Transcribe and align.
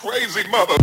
Crazy 0.00 0.48
mother. 0.48 0.74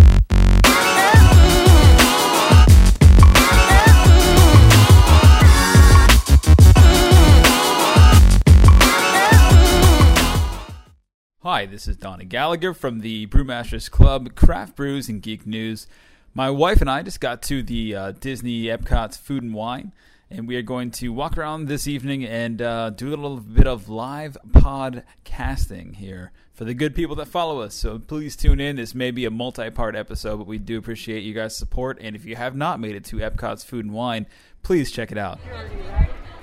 Hi, 11.42 11.66
this 11.66 11.88
is 11.88 11.96
Donnie 11.96 12.26
Gallagher 12.26 12.74
from 12.74 13.00
the 13.00 13.28
Brewmasters 13.28 13.90
Club, 13.90 14.36
Craft 14.36 14.76
Brews 14.76 15.08
and 15.08 15.22
Geek 15.22 15.47
News. 15.47 15.88
My 16.34 16.50
wife 16.50 16.82
and 16.82 16.89
I 16.89 17.02
just 17.02 17.21
got 17.21 17.41
to 17.43 17.63
the 17.63 17.95
uh, 17.95 18.11
Disney 18.11 18.63
Epcot's 18.63 19.16
Food 19.16 19.43
and 19.43 19.54
Wine, 19.54 19.93
and 20.29 20.47
we 20.47 20.55
are 20.55 20.61
going 20.61 20.91
to 20.91 21.09
walk 21.09 21.37
around 21.37 21.67
this 21.67 21.87
evening 21.87 22.25
and 22.25 22.61
uh, 22.61 22.89
do 22.89 23.09
a 23.09 23.09
little 23.09 23.37
bit 23.37 23.67
of 23.67 23.89
live 23.89 24.37
podcasting 24.49 25.95
here 25.95 26.31
for 26.53 26.65
the 26.65 26.73
good 26.73 26.95
people 26.95 27.15
that 27.15 27.27
follow 27.27 27.59
us. 27.61 27.75
So 27.75 27.99
please 27.99 28.35
tune 28.35 28.59
in. 28.59 28.77
This 28.77 28.95
may 28.95 29.11
be 29.11 29.25
a 29.25 29.31
multi 29.31 29.69
part 29.69 29.95
episode, 29.95 30.38
but 30.38 30.47
we 30.47 30.57
do 30.57 30.77
appreciate 30.77 31.23
you 31.23 31.33
guys' 31.33 31.55
support. 31.55 31.97
And 32.02 32.16
if 32.16 32.25
you 32.25 32.35
have 32.35 32.55
not 32.55 32.80
made 32.80 32.95
it 32.95 33.03
to 33.05 33.17
Epcot's 33.17 33.63
Food 33.63 33.85
and 33.85 33.93
Wine, 33.93 34.25
please 34.63 34.91
check 34.91 35.11
it 35.11 35.17
out. 35.17 35.39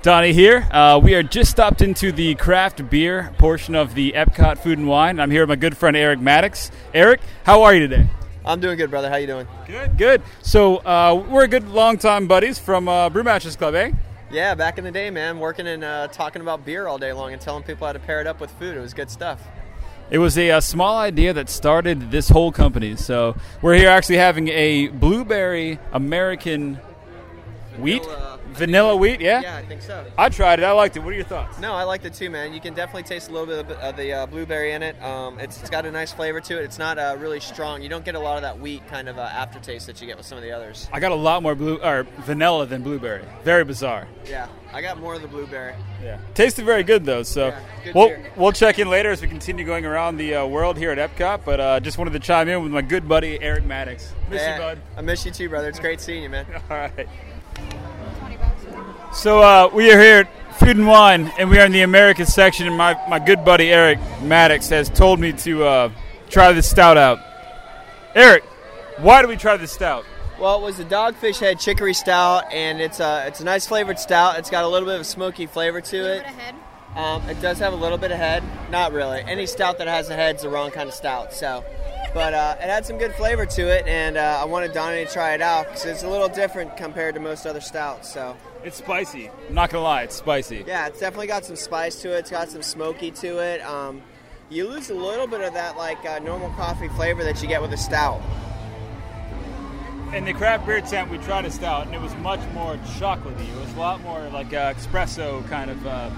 Donnie 0.01 0.33
here. 0.33 0.67
Uh, 0.71 0.99
we 1.01 1.15
are 1.15 1.23
just 1.23 1.49
stopped 1.49 1.81
into 1.81 2.11
the 2.11 2.35
craft 2.35 2.89
beer 2.89 3.33
portion 3.37 3.73
of 3.73 3.95
the 3.95 4.11
Epcot 4.13 4.59
Food 4.59 4.77
and 4.77 4.87
Wine. 4.87 5.19
I'm 5.19 5.31
here 5.31 5.43
with 5.43 5.49
my 5.49 5.55
good 5.55 5.77
friend 5.77 5.95
Eric 5.95 6.19
Maddox. 6.19 6.71
Eric, 6.93 7.21
how 7.45 7.63
are 7.63 7.73
you 7.73 7.87
today? 7.87 8.09
I'm 8.45 8.59
doing 8.59 8.77
good, 8.77 8.89
brother. 8.89 9.09
How 9.09 9.15
you 9.15 9.27
doing? 9.27 9.47
Good, 9.65 9.97
good. 9.97 10.21
So 10.41 10.77
uh, 10.77 11.23
we're 11.29 11.47
good 11.47 11.69
longtime 11.69 12.27
buddies 12.27 12.59
from 12.59 12.87
uh, 12.89 13.09
Brewmasters 13.09 13.57
Club, 13.57 13.75
eh? 13.75 13.91
Yeah, 14.31 14.55
back 14.55 14.77
in 14.77 14.83
the 14.83 14.91
day, 14.91 15.09
man, 15.09 15.39
working 15.39 15.67
and 15.67 15.83
uh, 15.83 16.07
talking 16.07 16.41
about 16.41 16.65
beer 16.65 16.87
all 16.87 16.97
day 16.97 17.13
long 17.13 17.31
and 17.33 17.41
telling 17.41 17.63
people 17.63 17.87
how 17.87 17.93
to 17.93 17.99
pair 17.99 18.19
it 18.19 18.27
up 18.27 18.41
with 18.41 18.51
food. 18.51 18.75
It 18.75 18.79
was 18.81 18.93
good 18.93 19.09
stuff. 19.09 19.39
It 20.09 20.17
was 20.17 20.37
a, 20.37 20.49
a 20.49 20.61
small 20.61 20.97
idea 20.97 21.33
that 21.33 21.49
started 21.49 22.11
this 22.11 22.29
whole 22.29 22.51
company. 22.51 22.95
So 22.95 23.35
we're 23.61 23.75
here 23.75 23.89
actually 23.89 24.17
having 24.17 24.49
a 24.49 24.87
blueberry 24.89 25.79
American 25.91 26.75
wheat, 27.77 28.03
Vanilla- 28.03 28.32
vanilla 28.51 28.95
wheat. 28.95 29.21
Yeah? 29.21 29.41
Yeah, 29.41 29.55
I 29.57 29.63
think 29.65 29.81
so. 29.81 30.05
I 30.17 30.29
tried 30.29 30.59
it. 30.59 30.63
I 30.63 30.71
liked 30.71 30.95
it. 30.97 30.99
What 30.99 31.13
are 31.13 31.15
your 31.15 31.25
thoughts? 31.25 31.59
No, 31.59 31.73
I 31.73 31.83
liked 31.83 32.05
it 32.05 32.13
too, 32.13 32.29
man. 32.29 32.53
You 32.53 32.61
can 32.61 32.73
definitely 32.73 33.03
taste 33.03 33.29
a 33.29 33.31
little 33.33 33.47
bit 33.47 33.75
of 33.77 33.95
the- 33.97 34.13
uh, 34.13 34.25
blueberry 34.25 34.73
in 34.73 34.83
it. 34.83 35.01
Um, 35.01 35.39
it's, 35.39 35.59
it's 35.61 35.69
got 35.69 35.85
a 35.85 35.91
nice 35.91 36.11
flavor 36.13 36.39
to 36.41 36.59
it. 36.59 36.63
It's 36.63 36.77
not 36.77 36.97
uh, 36.99 37.15
really 37.19 37.39
strong. 37.39 37.81
You 37.81 37.89
don't 37.89 38.05
get 38.05 38.15
a 38.15 38.19
lot 38.19 38.35
of 38.35 38.41
that 38.43 38.59
wheat 38.59 38.85
kind 38.87 39.07
of 39.09 39.17
uh, 39.17 39.21
aftertaste 39.21 39.87
that 39.87 39.99
you 40.01 40.07
get 40.07 40.17
with 40.17 40.25
some 40.25 40.37
of 40.37 40.43
the 40.43 40.51
others. 40.51 40.87
I 40.91 40.99
got 40.99 41.11
a 41.11 41.15
lot 41.15 41.41
more 41.43 41.55
blue 41.55 41.77
or 41.77 42.05
vanilla 42.19 42.65
than 42.65 42.81
blueberry. 42.83 43.23
Very 43.43 43.63
bizarre. 43.63 44.07
Yeah, 44.29 44.47
I 44.71 44.81
got 44.81 44.99
more 44.99 45.15
of 45.15 45.21
the 45.21 45.27
blueberry. 45.27 45.75
Yeah, 46.03 46.17
tasted 46.33 46.65
very 46.65 46.83
good 46.83 47.05
though. 47.05 47.23
So 47.23 47.47
Yeah, 47.47 47.59
good 47.83 47.95
we'll 47.95 48.07
beer. 48.07 48.31
we'll 48.35 48.51
check 48.51 48.79
in 48.79 48.89
later 48.89 49.11
as 49.11 49.21
we 49.21 49.27
continue 49.27 49.65
going 49.65 49.85
around 49.85 50.17
the 50.17 50.35
uh, 50.35 50.45
world 50.45 50.77
here 50.77 50.91
at 50.91 50.97
Epcot. 50.97 51.41
But 51.45 51.59
uh, 51.59 51.79
just 51.79 51.97
wanted 51.97 52.13
to 52.13 52.19
chime 52.19 52.47
in 52.49 52.61
with 52.63 52.71
my 52.71 52.81
good 52.81 53.07
buddy 53.07 53.41
Eric 53.41 53.65
Maddox. 53.65 54.13
Miss 54.29 54.41
Yeah, 54.41 54.55
you, 54.55 54.61
bud. 54.61 54.81
I 54.97 55.01
miss 55.01 55.25
you 55.25 55.31
too, 55.31 55.49
brother. 55.49 55.69
It's 55.69 55.79
great 55.79 55.99
seeing 56.01 56.23
you, 56.23 56.29
man. 56.29 56.45
All 56.69 56.77
right. 56.77 57.07
So 59.13 59.41
uh, 59.41 59.69
we 59.71 59.91
are 59.91 59.99
here 59.99 60.19
at 60.21 60.55
Food 60.55 60.75
and 60.75 60.87
Wine, 60.87 61.31
and 61.37 61.47
we 61.47 61.59
are 61.59 61.65
in 61.65 61.71
the 61.71 61.83
American 61.83 62.25
section. 62.25 62.65
And 62.65 62.75
my, 62.75 62.99
my 63.07 63.19
good 63.19 63.45
buddy 63.45 63.71
Eric 63.71 63.99
Maddox 64.23 64.69
has 64.69 64.89
told 64.89 65.19
me 65.19 65.31
to 65.33 65.63
uh, 65.63 65.89
try 66.29 66.51
this 66.51 66.67
stout 66.67 66.97
out. 66.97 67.19
Eric, 68.15 68.43
why 68.97 69.21
do 69.21 69.27
we 69.27 69.35
try 69.35 69.55
this 69.55 69.71
stout? 69.71 70.03
Well, 70.39 70.59
it 70.59 70.65
was 70.65 70.77
the 70.77 70.85
Dogfish 70.85 71.39
Head 71.39 71.59
Chicory 71.59 71.93
Stout, 71.93 72.51
and 72.51 72.81
it's 72.81 72.99
a 72.99 73.25
it's 73.27 73.39
a 73.39 73.43
nice 73.43 73.67
flavored 73.67 73.99
stout. 73.99 74.39
It's 74.39 74.49
got 74.49 74.63
a 74.63 74.67
little 74.67 74.87
bit 74.87 74.95
of 74.95 75.01
a 75.01 75.05
smoky 75.05 75.45
flavor 75.45 75.79
to 75.79 76.17
it. 76.17 76.25
Um, 76.95 77.21
it 77.29 77.39
does 77.39 77.59
have 77.59 77.73
a 77.73 77.77
little 77.77 77.99
bit 77.99 78.11
of 78.11 78.17
head. 78.17 78.43
Not 78.71 78.93
really. 78.93 79.21
Any 79.21 79.45
stout 79.45 79.77
that 79.77 79.87
has 79.87 80.09
a 80.09 80.15
head's 80.15 80.41
the 80.41 80.49
wrong 80.49 80.71
kind 80.71 80.89
of 80.89 80.95
stout. 80.95 81.33
So, 81.33 81.63
but 82.13 82.33
uh, 82.33 82.55
it 82.59 82.65
had 82.69 82.85
some 82.85 82.97
good 82.97 83.13
flavor 83.15 83.45
to 83.45 83.61
it, 83.67 83.87
and 83.87 84.17
uh, 84.17 84.39
I 84.41 84.45
wanted 84.45 84.71
Donnie 84.73 85.05
to 85.05 85.11
try 85.11 85.33
it 85.33 85.41
out 85.41 85.65
because 85.67 85.85
it's 85.85 86.03
a 86.03 86.07
little 86.09 86.29
different 86.29 86.77
compared 86.77 87.15
to 87.15 87.21
most 87.21 87.45
other 87.45 87.61
stouts. 87.61 88.13
So, 88.13 88.35
It's 88.63 88.77
spicy. 88.77 89.29
I'm 89.47 89.53
not 89.55 89.69
gonna 89.71 89.83
lie, 89.83 90.03
it's 90.03 90.15
spicy. 90.15 90.63
yeah, 90.67 90.87
it's 90.87 90.99
definitely 90.99 91.27
got 91.27 91.43
some 91.45 91.55
spice 91.55 92.01
to 92.03 92.13
it. 92.15 92.19
It's 92.19 92.31
got 92.31 92.49
some 92.49 92.61
smoky 92.61 93.11
to 93.11 93.39
it. 93.39 93.61
Um, 93.65 94.01
you 94.49 94.67
lose 94.67 94.89
a 94.91 94.93
little 94.95 95.25
bit 95.25 95.41
of 95.41 95.53
that 95.55 95.77
like 95.77 96.05
uh, 96.05 96.19
normal 96.19 96.49
coffee 96.51 96.89
flavor 96.89 97.23
that 97.23 97.41
you 97.41 97.47
get 97.47 97.61
with 97.61 97.73
a 97.73 97.77
stout. 97.77 98.21
In 100.13 100.25
the 100.25 100.33
craft 100.33 100.67
beer 100.67 100.79
tent, 100.81 101.09
we 101.09 101.17
tried 101.17 101.45
a 101.45 101.49
stout, 101.51 101.87
and 101.87 101.95
it 101.95 102.01
was 102.01 102.13
much 102.17 102.39
more 102.53 102.75
chocolatey. 102.99 103.49
It 103.49 103.59
was 103.59 103.73
a 103.73 103.79
lot 103.79 103.99
more 104.01 104.19
like 104.29 104.53
uh, 104.53 104.75
espresso 104.75 105.43
kind 105.49 105.71
of 105.71 105.87
uh, 105.87 106.09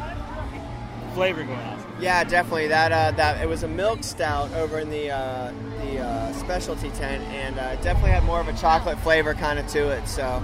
flavor 1.16 1.44
going 1.44 1.58
on. 1.58 1.84
Yeah, 2.00 2.24
definitely. 2.24 2.68
That 2.68 2.92
uh, 2.92 3.12
that 3.18 3.42
it 3.42 3.48
was 3.48 3.64
a 3.64 3.68
milk 3.68 4.03
stout 4.03 4.52
over 4.53 4.80
in 4.80 4.90
the 4.90 5.09
uh, 5.09 5.52
the 5.81 6.00
uh, 6.00 6.34
specialty 6.34 6.90
tent, 6.92 7.24
and 7.30 7.58
uh, 7.58 7.74
it 7.74 7.81
definitely 7.81 8.12
had 8.12 8.24
more 8.24 8.40
of 8.40 8.48
a 8.48 8.53
chocolate 8.53 9.00
flavor 9.00 9.34
kind 9.34 9.58
of 9.58 9.68
to 9.70 9.90
it. 9.90 10.08
So, 10.08 10.44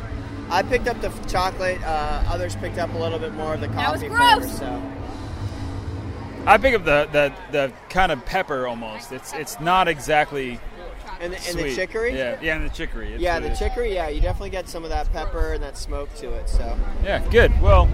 I 0.49 0.63
picked 0.63 0.87
up 0.87 0.99
the 1.01 1.09
f- 1.09 1.27
chocolate. 1.27 1.83
Uh, 1.83 2.23
others 2.27 2.55
picked 2.55 2.77
up 2.77 2.93
a 2.93 2.97
little 2.97 3.19
bit 3.19 3.33
more 3.33 3.53
of 3.53 3.61
the 3.61 3.67
That 3.67 3.91
was 3.91 4.01
coffee 4.01 4.15
flavor. 4.15 4.47
So, 4.47 4.81
I 6.47 6.57
pick 6.57 6.73
up 6.73 6.85
the, 6.85 7.07
the, 7.11 7.33
the 7.51 7.73
kind 7.89 8.11
of 8.11 8.25
pepper 8.25 8.65
almost. 8.65 9.11
It's 9.11 9.33
it's 9.33 9.59
not 9.59 9.87
exactly 9.87 10.59
and 11.19 11.33
the, 11.33 11.49
and 11.49 11.59
the 11.59 11.75
chicory. 11.75 12.17
Yeah, 12.17 12.39
yeah, 12.41 12.55
and 12.55 12.65
the 12.65 12.73
chicory. 12.73 13.13
It's 13.13 13.21
Yeah, 13.21 13.35
what 13.35 13.43
it 13.43 13.49
the 13.49 13.55
chicory. 13.55 13.93
Yeah, 13.93 14.07
you 14.07 14.21
definitely 14.21 14.49
get 14.49 14.67
some 14.67 14.83
of 14.83 14.89
that 14.89 15.11
pepper 15.13 15.53
and 15.53 15.61
that 15.63 15.77
smoke 15.77 16.13
to 16.15 16.31
it. 16.33 16.49
So, 16.49 16.77
Yeah, 17.03 17.19
good. 17.29 17.61
Well, 17.61 17.87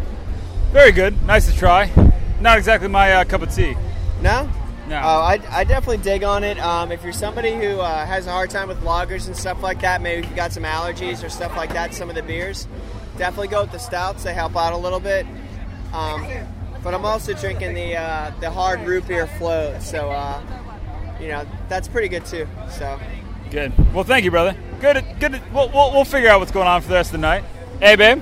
very 0.72 0.92
good. 0.92 1.22
Nice 1.26 1.52
to 1.52 1.58
try. 1.58 1.92
Not 2.40 2.58
exactly 2.58 2.88
my 2.88 3.14
uh, 3.14 3.24
cup 3.26 3.42
of 3.42 3.54
tea. 3.54 3.76
no. 4.22 4.50
No. 4.88 5.02
Oh, 5.04 5.20
I, 5.20 5.42
I 5.50 5.66
definitely 5.66 5.98
dig 5.98 6.24
on 6.24 6.46
it. 6.46 6.58
Um, 6.60 6.94
if 6.94 7.04
you're 7.04 7.12
somebody 7.12 7.54
who 7.54 7.82
uh, 7.82 8.06
has 8.06 8.26
a 8.26 8.32
hard 8.32 8.50
time 8.50 8.70
with 8.70 8.80
lagers 8.84 9.28
and 9.28 9.36
stuff 9.36 9.62
like 9.62 9.82
that, 9.82 10.02
maybe 10.02 10.22
if 10.22 10.28
you've 10.28 10.36
got 10.38 10.54
some 10.54 10.64
allergies 10.64 11.26
or 11.26 11.30
stuff 11.30 11.58
like 11.58 11.74
that, 11.74 11.94
some 11.94 12.08
of 12.08 12.16
the 12.16 12.24
beers, 12.24 12.70
definitely 13.18 13.50
go 13.50 13.64
with 13.64 13.74
the 13.74 13.80
stouts. 13.80 14.24
They 14.24 14.34
help 14.34 14.56
out 14.56 14.72
a 14.72 14.78
little 14.78 15.02
bit. 15.02 15.26
Um, 15.92 16.26
but 16.86 16.94
I'm 16.94 17.04
also 17.04 17.34
drinking 17.34 17.74
the 17.74 17.98
uh, 17.98 18.32
the 18.40 18.50
hard 18.50 18.80
root 18.88 19.06
beer 19.10 19.28
float, 19.28 19.82
so 19.82 20.10
uh, 20.10 20.42
you 21.20 21.28
know 21.28 21.46
that's 21.68 21.90
pretty 21.90 22.08
good 22.08 22.26
too. 22.26 22.48
So 22.70 22.98
Good. 23.50 23.74
Well, 23.94 24.06
thank 24.06 24.24
you, 24.24 24.32
brother. 24.32 24.56
Good. 24.80 25.04
Good. 25.20 25.42
We'll, 25.54 25.70
we'll, 25.70 25.92
we'll 25.92 26.06
figure 26.06 26.30
out 26.30 26.40
what's 26.40 26.52
going 26.54 26.68
on 26.68 26.82
for 26.82 26.88
the 26.88 26.94
rest 26.94 27.10
of 27.10 27.14
the 27.14 27.28
night. 27.28 27.44
Hey, 27.80 27.96
babe. 27.98 28.22